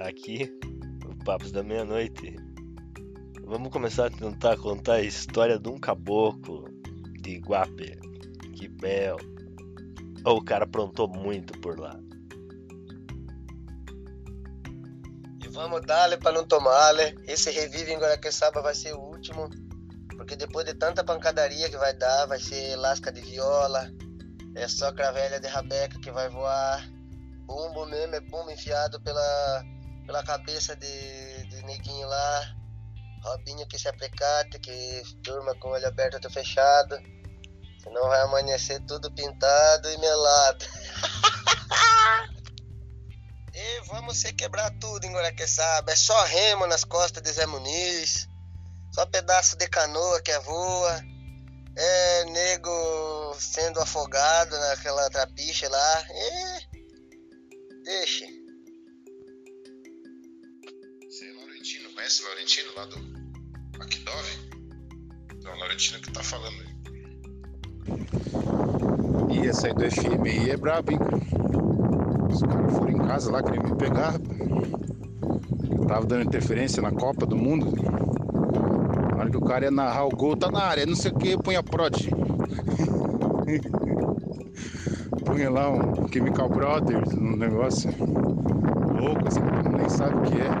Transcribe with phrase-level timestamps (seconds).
[0.00, 0.50] aqui,
[1.04, 2.34] o Papos da Meia-Noite.
[3.44, 6.64] Vamos começar a tentar contar a história de um caboclo
[7.20, 7.98] de Iguape.
[8.54, 9.16] Que bel.
[10.24, 11.98] Oh, o cara aprontou muito por lá.
[15.44, 17.14] E vamos dar para não tomar, né?
[17.26, 19.50] Esse revive em Guaraqueçaba vai ser o último.
[20.16, 23.90] Porque depois de tanta pancadaria que vai dar, vai ser lasca de viola,
[24.54, 26.88] é só cravelha de rabeca que vai voar.
[27.46, 29.64] Bumbo mesmo, é bumbo enfiado pela,
[30.06, 32.54] pela cabeça de, de neguinho lá.
[33.22, 36.98] Robinho que se aplicate, que durma com o olho aberto ou fechado.
[37.82, 40.64] Senão vai amanhecer tudo pintado e melado.
[43.54, 45.92] e vamos se quebrar tudo em Guaraqueçaba.
[45.92, 48.28] É só remo nas costas de Zé Muniz.
[48.94, 51.00] Só pedaço de canoa que é voa.
[51.76, 56.04] É nego sendo afogado naquela trapiche lá.
[56.10, 56.70] E...
[57.84, 58.26] Deixe.
[61.80, 62.96] Laurentino, conhece o Laurentino lá do
[63.80, 64.26] Akdov?
[65.42, 66.68] Não, Laurentino que tá falando aí.
[69.36, 70.98] E essa aí do FM aí é brabo, hein?
[72.30, 74.14] Os caras foram em casa lá, queriam me pegar.
[75.70, 77.72] Eu tava dando interferência na Copa do Mundo.
[79.12, 81.16] Na hora que o cara ia narrar o gol, tá na área, não sei o
[81.16, 81.94] que, põe a prod.
[85.24, 87.90] punha lá um Chemical Brothers, um negócio
[89.00, 89.40] louco, assim,
[89.76, 90.59] nem sabe o que é.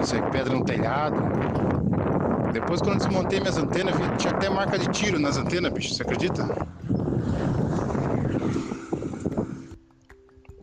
[0.00, 1.16] Isso aí, pedra no telhado.
[2.52, 6.02] Depois quando desmontei minhas antenas, vi, tinha até marca de tiro nas antenas, bicho, você
[6.02, 6.42] acredita?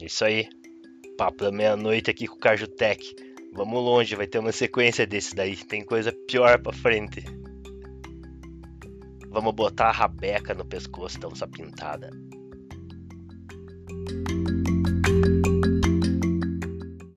[0.02, 0.50] Isso aí.
[1.18, 3.16] Papo da meia-noite aqui com o Cajutec.
[3.54, 5.56] Vamos longe, vai ter uma sequência desse daí.
[5.56, 7.24] Tem coisa pior pra frente.
[9.30, 12.10] Vamos botar a rabeca no pescoço da onça pintada.